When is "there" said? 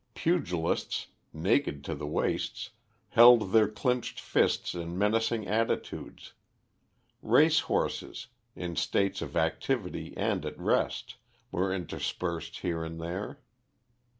12.99-13.41